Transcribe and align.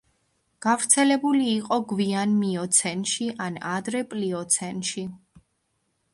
გავრცელებული 0.65 1.43
იყო 1.57 1.77
გვიან 1.91 2.33
მიოცენში 2.39 3.29
ან 3.47 3.61
ადრე 3.75 4.03
პლიოცენში. 4.17 5.07